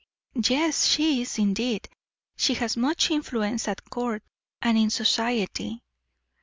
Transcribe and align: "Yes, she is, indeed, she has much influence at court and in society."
"Yes, 0.47 0.87
she 0.87 1.21
is, 1.21 1.37
indeed, 1.37 1.87
she 2.35 2.55
has 2.55 2.75
much 2.75 3.11
influence 3.11 3.67
at 3.67 3.87
court 3.91 4.23
and 4.59 4.75
in 4.75 4.89
society." 4.89 5.83